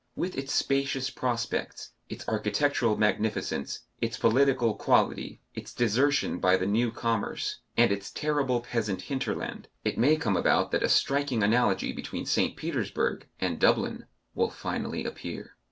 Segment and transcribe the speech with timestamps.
[0.15, 6.91] With its spacious prospects, its architectural magnificence, its political quality, its desertion by the new
[6.91, 12.25] commerce, and its terrible peasant hinterland, it may come about that a striking analogy between
[12.25, 12.55] St.
[12.57, 15.55] Petersburg and Dublin will finally appear.